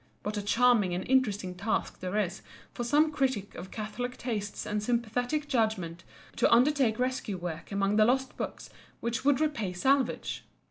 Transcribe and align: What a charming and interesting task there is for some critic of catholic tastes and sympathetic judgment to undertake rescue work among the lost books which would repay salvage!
What 0.23 0.35
a 0.35 0.41
charming 0.41 0.95
and 0.95 1.07
interesting 1.07 1.53
task 1.53 1.99
there 1.99 2.17
is 2.17 2.41
for 2.73 2.83
some 2.83 3.11
critic 3.11 3.53
of 3.53 3.69
catholic 3.69 4.17
tastes 4.17 4.65
and 4.65 4.81
sympathetic 4.81 5.47
judgment 5.47 6.03
to 6.37 6.51
undertake 6.51 6.97
rescue 6.97 7.37
work 7.37 7.71
among 7.71 7.97
the 7.97 8.05
lost 8.05 8.35
books 8.35 8.71
which 8.99 9.23
would 9.23 9.39
repay 9.39 9.73
salvage! 9.73 10.43